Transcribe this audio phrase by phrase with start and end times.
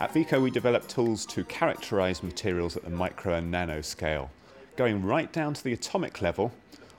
[0.00, 4.30] At Veeco, we develop tools to characterize materials at the micro and nano scale.
[4.76, 6.52] Going right down to the atomic level,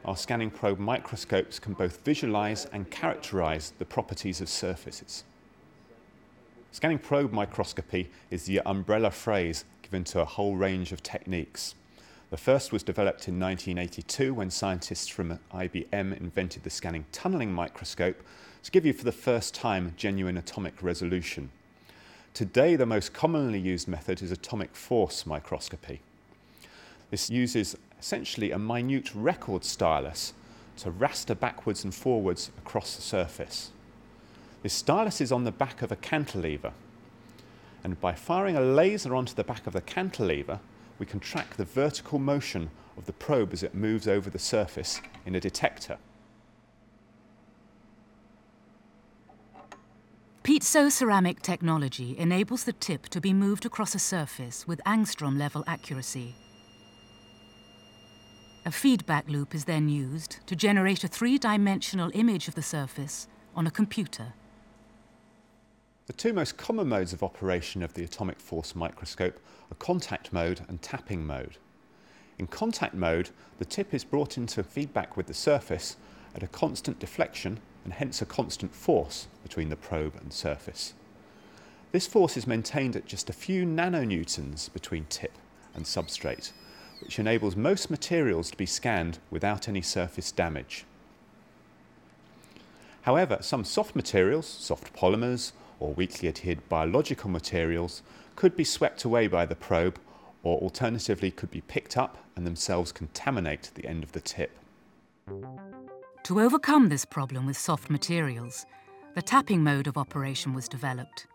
[0.05, 5.23] our scanning probe microscopes can both visualize and characterize the properties of surfaces.
[6.71, 11.73] Scanning probe microscopy is the umbrella phrase given to a whole range of techniques.
[12.29, 18.21] The first was developed in 1982 when scientists from IBM invented the scanning tunneling microscope
[18.61, 21.49] to give you for the first time genuine atomic resolution.
[22.33, 25.99] Today, the most commonly used method is atomic force microscopy.
[27.09, 30.33] This uses essentially a minute record stylus
[30.77, 33.71] to raster backwards and forwards across the surface.
[34.63, 36.71] This stylus is on the back of a cantilever,
[37.83, 40.61] and by firing a laser onto the back of the cantilever,
[40.99, 45.01] we can track the vertical motion of the probe as it moves over the surface
[45.25, 45.97] in a detector.
[50.43, 56.33] Piezo-ceramic technology enables the tip to be moved across a surface with angstrom-level accuracy.
[58.65, 63.67] A feedback loop is then used to generate a three-dimensional image of the surface on
[63.67, 64.33] a computer.
[66.07, 69.39] The two most common modes of operation of the atomic force microscope
[69.71, 71.57] are contact mode and tapping mode.
[72.39, 75.97] In contact mode, the tip is brought into feedback with the surface
[76.35, 80.93] at a constant deflection and hence a constant force between the probe and surface.
[81.91, 85.33] This force is maintained at just a few nanonewtons between tip
[85.73, 86.51] and substrate,
[87.01, 90.85] which enables most materials to be scanned without any surface damage.
[93.01, 98.03] However, some soft materials, soft polymers, or weakly adhered biological materials
[98.35, 99.99] could be swept away by the probe
[100.43, 104.51] or alternatively could be picked up and themselves contaminate the end of the tip.
[106.31, 108.65] To overcome this problem with soft materials,
[109.15, 111.27] the tapping mode of operation was developed.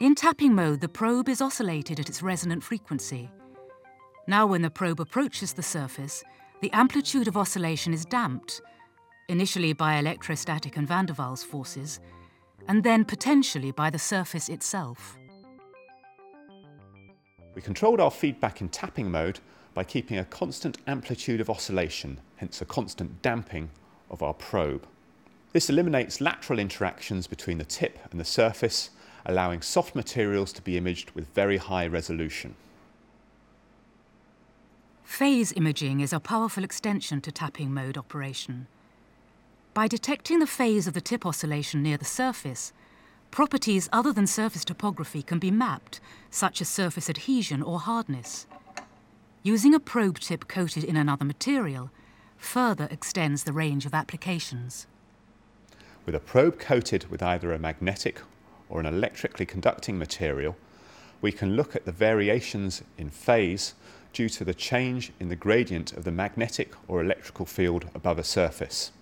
[0.00, 3.30] In tapping mode, the probe is oscillated at its resonant frequency.
[4.26, 6.24] Now when the probe approaches the surface,
[6.62, 8.60] the amplitude of oscillation is damped,
[9.28, 12.00] initially by electrostatic and van der Waals forces,
[12.66, 15.16] and then potentially by the surface itself.
[17.54, 19.38] We controlled our feedback in tapping mode
[19.74, 23.70] by keeping a constant amplitude of oscillation, hence a constant damping
[24.10, 24.86] of our probe.
[25.52, 28.90] This eliminates lateral interactions between the tip and the surface,
[29.24, 32.56] allowing soft materials to be imaged with very high resolution.
[35.04, 38.66] Phase imaging is a powerful extension to tapping mode operation.
[39.72, 42.72] By detecting the phase of the tip oscillation near the surface,
[43.30, 46.00] properties other than surface topography can be mapped,
[46.30, 48.46] such as surface adhesion or hardness.
[49.42, 51.90] Using a probe tip coated in another material,
[52.44, 54.86] further extends the range of applications.
[56.06, 58.20] With a probe coated with either a magnetic
[58.68, 60.56] or an electrically conducting material,
[61.20, 63.74] we can look at the variations in phase
[64.12, 68.24] due to the change in the gradient of the magnetic or electrical field above a
[68.24, 68.92] surface.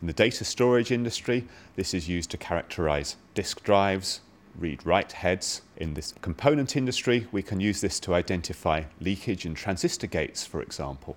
[0.00, 4.20] In the data storage industry, this is used to characterize disk drives,
[4.56, 5.62] read-write heads.
[5.78, 10.60] In this component industry, we can use this to identify leakage in transistor gates, for
[10.60, 11.16] example.